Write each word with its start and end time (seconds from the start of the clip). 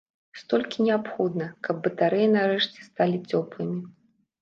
Столькі 0.39 0.85
неабходна, 0.87 1.45
каб 1.69 1.75
батарэі 1.85 2.33
нарэшце 2.35 2.79
сталі 2.91 3.25
цёплымі. 3.29 3.81